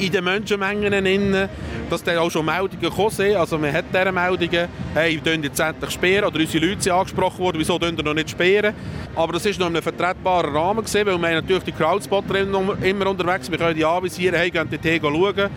in 0.00 0.12
den 0.12 0.24
Menschenmengen. 0.24 1.06
Innen, 1.06 1.48
dass 1.88 2.02
dann 2.02 2.18
auch 2.18 2.30
schon 2.30 2.46
Meldungen 2.46 2.80
gekommen 2.80 3.10
sind. 3.10 3.36
Also 3.36 3.58
man 3.58 3.72
hat 3.72 3.86
diese 3.92 4.12
Meldungen, 4.12 4.68
hey, 4.94 5.20
wir 5.22 5.34
jetzt 5.36 5.60
endlich 5.60 5.90
sperren, 5.90 6.24
oder 6.24 6.38
unsere 6.38 6.66
Leute 6.66 6.82
sind 6.82 6.92
angesprochen 6.92 7.38
worden, 7.38 7.58
wieso 7.58 7.78
dürfen 7.78 7.96
wir 7.96 8.04
noch 8.04 8.14
nicht 8.14 8.30
sperren? 8.30 8.74
Aber 9.14 9.32
das 9.32 9.44
war 9.44 9.52
noch 9.52 9.58
in 9.58 9.76
einem 9.76 9.82
vertretbaren 9.82 10.56
Rahmen, 10.56 10.84
weil 10.84 11.06
wir 11.06 11.18
natürlich 11.18 11.64
die 11.64 11.72
Crowdspotter 11.72 12.40
immer 12.82 13.06
unterwegs 13.06 13.50
wir 13.50 13.58
können 13.58 13.76
die 13.76 13.84
anvisieren, 13.84 14.36
hey, 14.36 14.50
gehen 14.50 14.68
die 14.70 15.00
schauen. 15.00 15.50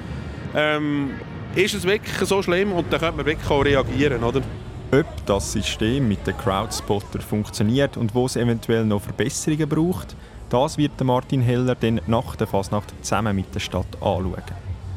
Ähm, 0.56 1.12
ist 1.56 1.76
es 1.76 1.84
wirklich 1.84 2.28
so 2.28 2.42
schlimm 2.42 2.74
und 2.74 2.92
dann 2.92 3.00
könnte 3.00 3.18
man 3.18 3.26
wirklich 3.26 3.50
auch 3.50 3.64
reagieren, 3.64 4.24
oder? 4.24 4.42
Ob 4.92 5.26
das 5.26 5.52
System 5.52 6.08
mit 6.08 6.26
den 6.26 6.38
Crowdspotter 6.38 7.20
funktioniert 7.20 7.98
und 7.98 8.14
wo 8.14 8.26
es 8.26 8.36
eventuell 8.36 8.86
noch 8.86 9.02
Verbesserungen 9.02 9.68
braucht, 9.68 10.16
das 10.54 10.78
wird 10.78 11.04
Martin 11.04 11.42
Heller 11.42 11.74
dann 11.74 12.00
nach 12.06 12.36
der 12.36 12.46
Fasnacht 12.46 12.94
zusammen 13.02 13.36
mit 13.36 13.56
der 13.56 13.60
Stadt 13.60 13.88
anschauen. 13.96 14.44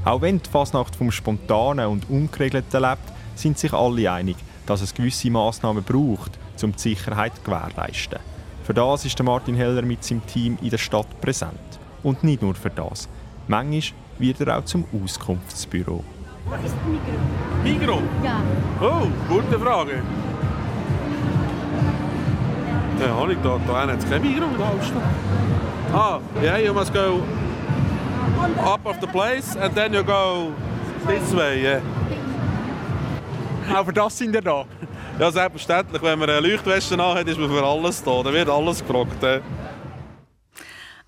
Auch 0.05 0.21
wenn 0.21 0.39
die 0.39 0.51
Fasnacht 0.51 0.95
vom 0.95 1.11
Spontanen 1.11 1.87
und 1.87 2.11
Ungeregelten 2.11 2.83
lebt, 2.83 3.11
sind 3.37 3.59
sich 3.59 3.73
alle 3.73 4.13
einig, 4.13 4.37
dass 4.67 4.83
es 4.83 4.93
gewisse 4.93 5.31
Massnahmen 5.31 5.83
braucht, 5.83 6.33
um 6.63 6.73
die 6.73 6.79
Sicherheit 6.79 7.37
zu 7.37 7.43
gewährleisten. 7.43 8.19
Für 8.65 8.75
das 8.75 9.07
ist 9.07 9.23
Martin 9.23 9.55
Heller 9.55 9.81
mit 9.81 10.05
seinem 10.05 10.27
Team 10.27 10.59
in 10.61 10.69
der 10.69 10.77
Stadt 10.77 11.21
präsent. 11.23 11.59
Und 12.03 12.23
nicht 12.23 12.43
nur 12.43 12.55
für 12.55 12.69
das. 12.69 13.09
Manchmal 13.49 13.99
wird 14.19 14.41
er 14.43 14.59
auch 14.59 14.65
zum 14.67 14.85
Auskunftsbüro. 14.93 16.05
Was 16.51 16.65
ist 16.65 16.77
Migro? 17.65 17.79
Migro? 17.97 18.03
Ja. 18.23 18.43
Oh, 18.83 19.07
gute 19.27 19.59
Frage. 19.59 20.03
Ja, 23.01 23.15
Honig, 23.15 23.39
da, 23.43 23.61
da 23.67 23.87
hat 23.87 23.99
es 23.99 24.09
kein 24.09 24.23
Migros 24.23 24.49
in. 24.59 25.95
Ah, 25.95 26.21
yeah, 26.43 26.59
you 26.59 26.73
must 26.73 26.93
go 26.93 27.23
up 28.65 28.85
of 28.87 29.01
the 29.01 29.07
place 29.07 29.57
and 29.57 29.75
then 29.75 29.93
you 29.93 30.03
go 30.03 30.53
this 31.07 31.35
way, 31.35 31.63
yeah. 31.63 31.81
Auch 33.75 33.85
für 33.85 33.93
das 33.93 34.17
sind 34.17 34.33
wir 34.33 34.43
da? 34.43 34.65
Ja, 35.19 35.31
selbstverständlich. 35.31 36.03
Wenn 36.03 36.19
man 36.19 36.31
eine 36.31 36.47
Leuchtweste 36.47 36.97
hat, 36.97 37.27
ist 37.27 37.39
man 37.39 37.51
für 37.51 37.65
alles 37.65 38.03
da. 38.03 38.23
Da 38.23 38.33
wird 38.33 38.49
alles 38.49 38.85
gefragt. 38.87 39.23
Eh. 39.23 39.41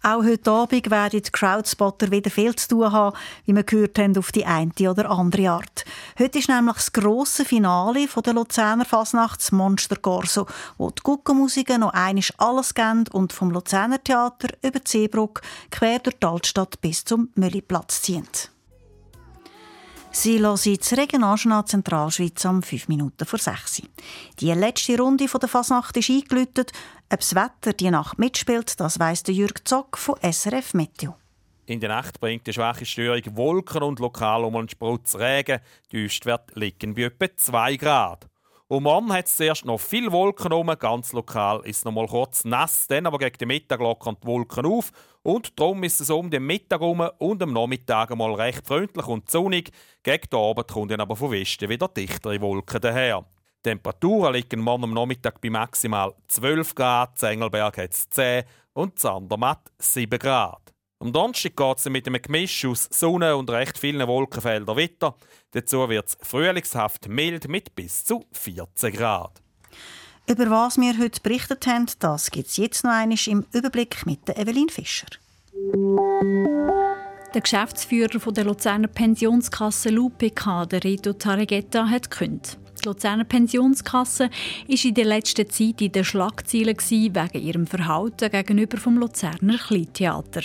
Auch 0.00 0.22
heute 0.22 0.50
Abend 0.50 0.90
werden 0.90 1.22
die 1.22 1.30
Crowdspotter 1.30 2.10
wieder 2.12 2.30
viel 2.30 2.54
zu 2.54 2.68
tun 2.68 2.92
haben, 2.92 3.16
wie 3.46 3.54
wir 3.54 3.64
gehört 3.64 3.98
haben, 3.98 4.16
auf 4.16 4.30
die 4.30 4.46
eine 4.46 4.70
oder 4.78 5.10
andere 5.10 5.50
Art. 5.50 5.84
Heute 6.18 6.38
ist 6.38 6.48
nämlich 6.48 6.76
das 6.76 6.92
grosse 6.92 7.44
Finale 7.44 8.06
der 8.06 8.32
Luzerner 8.32 8.84
Fasnachts 8.84 9.50
Monster 9.50 9.96
Corso, 9.96 10.46
wo 10.76 10.90
die 10.90 11.02
Guckenmusiker 11.02 11.78
noch 11.78 11.94
einisch 11.94 12.32
alles 12.38 12.74
geben 12.74 13.04
und 13.10 13.32
vom 13.32 13.50
Luzerner 13.50 14.02
Theater 14.02 14.48
über 14.62 14.78
die 14.78 14.88
Seebrücke 14.88 15.42
quer 15.70 15.98
durch 15.98 16.16
die 16.16 16.26
Altstadt 16.26 16.80
bis 16.80 17.04
zum 17.04 17.30
Mülliplatz 17.34 18.00
ziehen. 18.02 18.28
Sie 20.10 20.40
hören 20.40 20.56
das 20.56 20.92
Regionaljournal 20.96 21.64
Zentralschweiz 21.66 22.44
am 22.46 22.62
5 22.62 22.88
Minuten 22.88 23.26
vor 23.26 23.38
6 23.38 23.82
Die 24.40 24.52
letzte 24.52 24.98
Runde 24.98 25.26
der 25.26 25.48
Fasnacht 25.48 25.96
ist 25.96 26.10
eingeläutet. 26.10 26.72
Ob 27.10 27.20
das 27.20 27.34
Wetter 27.34 27.72
die 27.72 27.90
Nacht 27.90 28.18
mitspielt, 28.18 28.78
das 28.80 28.98
weiss 28.98 29.22
der 29.22 29.34
Jürg 29.34 29.66
Zock 29.66 29.96
von 29.96 30.16
SRF 30.20 30.74
Meteo. 30.74 31.16
In 31.64 31.80
der 31.80 31.88
Nacht 31.88 32.20
bringt 32.20 32.46
die 32.46 32.52
schwache 32.52 32.84
Störung 32.84 33.22
Wolken 33.34 33.82
und 33.82 33.98
lokal 33.98 34.44
um 34.44 34.56
einen 34.56 34.68
Sprutz 34.68 35.16
Regen. 35.16 35.60
Die 35.90 36.04
Üstwert 36.04 36.54
liegen 36.54 36.94
bei 36.94 37.04
etwa 37.04 37.34
2 37.34 37.76
Grad. 37.76 38.26
Um 38.68 38.82
morgen 38.82 39.10
hat 39.10 39.24
es 39.24 39.36
zuerst 39.36 39.64
noch 39.64 39.80
viele 39.80 40.12
Wolken 40.12 40.52
um, 40.52 40.66
ganz 40.78 41.14
lokal 41.14 41.62
ist 41.64 41.78
es 41.78 41.84
noch 41.86 41.92
mal 41.92 42.06
kurz 42.06 42.44
nass, 42.44 42.86
dann 42.88 43.06
aber 43.06 43.16
gegen 43.16 43.38
den 43.38 43.48
Mittag 43.48 43.80
lockern 43.80 44.18
die 44.22 44.26
Wolken 44.26 44.66
auf 44.66 44.92
und 45.22 45.58
darum 45.58 45.82
ist 45.84 46.02
es 46.02 46.10
um 46.10 46.28
den 46.28 46.44
Mittag 46.44 46.82
herum 46.82 47.08
und 47.16 47.42
am 47.42 47.54
Nachmittag 47.54 48.14
mal 48.14 48.34
recht 48.34 48.66
freundlich 48.66 49.06
und 49.06 49.30
sonnig. 49.30 49.70
Gegen 50.02 50.28
den 50.30 50.38
Abend 50.38 50.68
kommen 50.68 50.88
dann 50.88 51.00
aber 51.00 51.16
von 51.16 51.30
Westen 51.30 51.70
wieder 51.70 51.88
dichtere 51.88 52.38
Wolken 52.42 52.82
daher. 52.82 53.24
Die 53.64 53.70
Temperaturen 53.70 54.34
liegen 54.34 54.60
morgen 54.60 54.84
am 54.84 54.94
Nachmittag 54.94 55.40
bei 55.40 55.50
maximal 55.50 56.14
12 56.28 56.76
Grad, 56.76 57.18
Zengelberg 57.18 57.76
hat 57.78 57.92
es 57.92 58.08
10 58.08 58.44
und 58.72 58.96
Zandermatt 58.96 59.72
7 59.78 60.16
Grad. 60.16 60.72
Am 61.00 61.12
Donnerstag 61.12 61.56
geht 61.56 61.78
es 61.78 61.88
mit 61.88 62.06
einem 62.06 62.22
Gemisch 62.22 62.64
aus 62.64 62.88
Sonne 62.92 63.36
und 63.36 63.50
recht 63.50 63.76
vielen 63.76 64.06
Wolkenfeldern 64.06 64.76
weiter. 64.76 65.16
Dazu 65.50 65.88
wird 65.88 66.06
es 66.06 66.18
frühlingshaft 66.22 67.08
mild 67.08 67.48
mit 67.48 67.74
bis 67.74 68.04
zu 68.04 68.24
14 68.30 68.92
Grad. 68.92 69.42
Über 70.28 70.48
was 70.50 70.76
wir 70.78 70.96
heute 70.96 71.20
berichtet 71.20 71.66
haben, 71.66 71.86
das 71.98 72.30
gibt 72.30 72.46
es 72.46 72.58
jetzt 72.58 72.84
noch 72.84 72.92
einmal 72.92 73.18
im 73.26 73.44
Überblick 73.52 74.06
mit 74.06 74.28
Evelyn 74.38 74.68
Fischer. 74.68 75.08
Der 77.34 77.40
Geschäftsführer 77.40 78.32
der 78.32 78.44
Luzerner 78.44 78.88
Pensionskasse 78.88 79.90
LUPK, 79.90 80.68
der 80.68 80.84
Reto 80.84 81.12
Tarigetta, 81.12 81.88
hat 81.88 82.08
gekündigt. 82.08 82.56
Die 82.88 82.92
Luzerner 82.94 83.24
Pensionskasse 83.24 84.30
war 84.30 84.84
in 84.84 84.94
der 84.94 85.04
letzten 85.04 85.50
Zeit 85.50 85.82
in 85.82 85.92
den 85.92 86.04
Schlagzeilen 86.04 86.74
wegen 86.78 87.46
ihrem 87.46 87.66
Verhalten 87.66 88.30
gegenüber 88.30 88.78
vom 88.78 88.96
Luzerner 88.96 89.58
Kleintheater. 89.58 90.40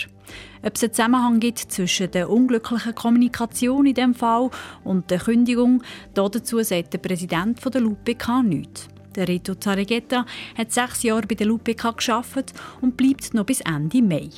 Ob 0.62 0.74
es 0.74 0.82
einen 0.82 0.92
Zusammenhang 0.92 1.40
gibt 1.40 1.60
zwischen 1.60 2.10
der 2.10 2.28
unglücklichen 2.28 2.94
Kommunikation 2.94 3.86
in 3.86 3.94
diesem 3.94 4.14
Fall 4.14 4.50
und 4.84 5.10
der 5.10 5.20
Kündigung, 5.20 5.82
dazu 6.12 6.62
sagt 6.62 6.92
der 6.92 6.98
Präsident 6.98 7.64
der 7.64 7.80
LUPK 7.80 8.42
nichts. 8.44 8.88
Der 9.16 9.26
Rito 9.26 9.54
Tarigetta 9.54 10.26
hat 10.54 10.70
sechs 10.70 11.02
Jahre 11.02 11.26
bei 11.26 11.36
der 11.36 11.46
LUPK 11.46 11.96
geschafft 11.96 12.52
und 12.82 12.98
bleibt 12.98 13.32
noch 13.32 13.46
bis 13.46 13.62
Ende 13.62 14.02
Mai. 14.02 14.28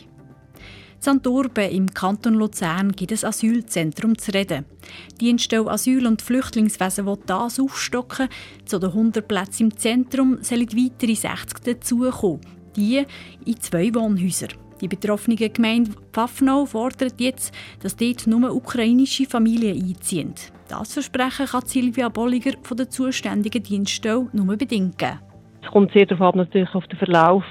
Santurben 0.99 1.71
im 1.71 1.87
Kanton 1.93 2.35
Luzern 2.35 2.93
gibt 2.93 3.13
es 3.13 3.25
Asylzentrum 3.25 4.17
zu 4.19 4.33
reden. 4.33 4.65
Die 5.13 5.27
Dienststelle 5.27 5.71
Asyl- 5.71 6.07
und 6.07 6.23
Flüchtlingswesen 6.23 7.07
will 7.07 7.19
das 7.27 7.61
aufstocken. 7.61 8.29
Zu 8.65 8.79
den 8.79 8.91
100 8.91 9.29
Plätzen 9.29 9.65
im 9.65 9.77
Zentrum 9.77 10.39
sollen 10.43 10.69
weitere 10.73 11.15
60 11.15 11.59
dazukommen. 11.65 12.41
Die 12.77 13.05
in 13.45 13.61
zwei 13.61 13.95
Wohnhäusern. 13.95 14.51
Die 14.81 14.89
betroffene 14.89 15.37
Gemeinde 15.37 15.93
Pfaffenau 16.13 16.67
fordert 16.67 17.19
jetzt, 17.19 17.55
dass 17.81 17.97
dort 17.97 18.27
nur 18.27 18.55
ukrainische 18.55 19.25
Familien 19.25 19.83
einziehen. 19.83 20.35
Das 20.69 20.93
Versprechen 20.93 21.47
kann 21.47 21.65
Silvia 21.65 22.09
Bolliger 22.09 22.53
von 22.63 22.77
der 22.77 22.91
zuständigen 22.91 23.63
Dienststelle 23.63 24.29
nur 24.33 24.57
bedingt 24.57 24.99
geben. 24.99 25.21
Es 25.63 25.71
kommt 25.71 25.93
sehr 25.93 26.07
darauf 26.07 26.29
ab, 26.29 26.37
natürlich 26.37 26.75
auf 26.75 26.87
den 26.89 26.99
Verlauf 26.99 27.45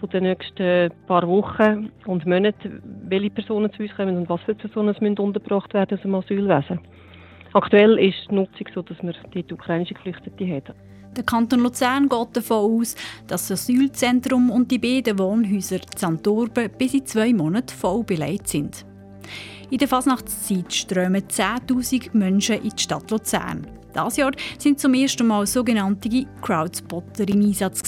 von 0.00 0.10
den 0.10 0.24
nächsten 0.24 0.90
paar 1.06 1.28
Wochen 1.28 1.90
und 2.06 2.26
Monaten, 2.26 2.82
welche 3.04 3.30
Personen 3.30 3.72
zu 3.72 3.82
uns 3.82 3.94
kommen 3.94 4.16
und 4.16 4.28
was 4.28 4.40
für 4.42 4.54
Personen 4.54 4.96
müssen 5.00 5.18
untergebracht 5.18 5.72
werden 5.74 5.98
aus 5.98 6.02
dem 6.02 6.14
Asylwesen. 6.14 6.80
Aktuell 7.52 7.98
ist 7.98 8.30
die 8.30 8.34
Nutzung 8.34 8.66
so, 8.74 8.82
dass 8.82 9.02
wir 9.02 9.14
dort 9.32 9.52
ukrainische 9.52 9.94
Geflüchtete 9.94 10.46
haben. 10.46 10.74
Der 11.16 11.24
Kanton 11.24 11.60
Luzern 11.60 12.08
geht 12.08 12.36
davon 12.36 12.80
aus, 12.80 12.94
dass 13.26 13.48
das 13.48 13.62
Asylzentrum 13.62 14.50
und 14.50 14.70
die 14.70 14.78
beiden 14.78 15.18
Wohnhäuser 15.18 15.80
Zantorben 15.96 16.70
bis 16.78 16.94
in 16.94 17.04
zwei 17.04 17.32
Monaten 17.32 17.76
voll 17.76 18.04
beleidigt 18.04 18.48
sind. 18.48 18.86
In 19.70 19.78
der 19.78 19.88
Fasnachtszeit 19.88 20.72
strömen 20.72 21.22
10.000 21.22 22.16
Menschen 22.16 22.56
in 22.56 22.70
die 22.70 22.82
Stadt 22.82 23.10
Luzern. 23.10 23.79
Das 23.92 24.16
Jahr 24.16 24.32
sind 24.58 24.78
zum 24.78 24.94
ersten 24.94 25.26
Mal 25.26 25.46
sogenannte 25.46 26.26
Crowdspotter 26.42 27.28
im 27.28 27.40
Einsatz. 27.40 27.82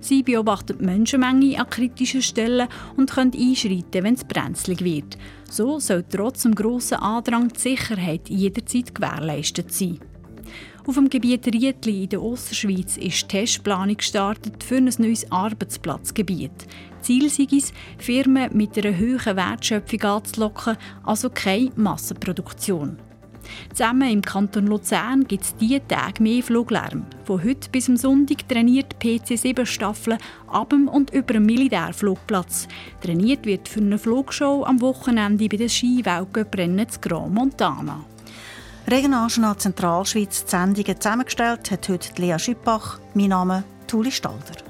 Sie 0.00 0.22
beobachten 0.22 0.76
die 0.78 0.84
Menschenmenge 0.84 1.58
an 1.58 1.70
kritischen 1.70 2.22
Stellen 2.22 2.68
und 2.96 3.10
können 3.10 3.32
einschreiten, 3.32 4.04
wenn 4.04 4.14
es 4.14 4.24
brenzlig 4.24 4.84
wird. 4.84 5.16
So 5.50 5.78
soll 5.78 6.04
trotz 6.08 6.42
dem 6.42 6.54
grossen 6.54 6.98
Andrang 6.98 7.48
die 7.48 7.58
Sicherheit 7.58 8.28
jederzeit 8.28 8.94
gewährleistet 8.94 9.72
sein. 9.72 10.00
Auf 10.86 10.94
dem 10.94 11.08
Gebiet 11.08 11.46
Rietli 11.46 12.04
in 12.04 12.08
der 12.08 12.22
Ostschweiz 12.22 12.96
ist 12.96 13.22
die 13.22 13.28
Testplanung 13.28 13.96
gestartet 13.96 14.64
für 14.64 14.76
ein 14.76 14.92
neues 14.98 15.30
Arbeitsplatzgebiet. 15.30 16.66
Ziel 17.00 17.30
sei 17.30 17.46
es, 17.56 17.72
Firmen 17.98 18.56
mit 18.56 18.76
einer 18.76 18.96
hohen 18.96 19.36
Wertschöpfung 19.36 20.02
anzulocken, 20.02 20.76
also 21.04 21.30
keine 21.30 21.70
Massenproduktion. 21.76 22.98
Zusammen 23.74 24.10
im 24.10 24.22
Kanton 24.22 24.66
Luzern 24.66 25.24
gibt 25.24 25.44
es 25.44 25.56
diese 25.56 25.86
Tage 25.86 26.22
mehr 26.22 26.42
Fluglärm. 26.42 27.04
Von 27.24 27.42
heute 27.42 27.70
bis 27.70 27.88
am 27.88 27.96
Sonntag 27.96 28.48
trainiert 28.48 28.96
PC-7 29.00 29.66
Staffeln 29.66 30.18
ab 30.46 30.72
und 30.72 31.10
über 31.10 31.34
dem 31.34 31.46
Militärflugplatz. 31.46 32.68
Trainiert 33.00 33.46
wird 33.46 33.68
für 33.68 33.80
eine 33.80 33.98
Flugshow 33.98 34.64
am 34.64 34.80
Wochenende 34.80 35.48
bei 35.48 35.56
den 35.56 35.68
Skiweltcuprennen 35.68 36.88
zu 36.88 37.00
Grand 37.00 37.34
Montana. 37.34 38.04
Regionaljournal 38.88 39.56
Zentralschweiz 39.56 40.44
die 40.44 40.50
Sendungen 40.50 41.00
zusammengestellt 41.00 41.70
hat 41.70 41.88
heute 41.88 42.20
Lea 42.20 42.38
Schüppach. 42.38 42.98
Mein 43.14 43.28
Name 43.28 43.64
Tuli 43.86 44.10
Stalder. 44.10 44.69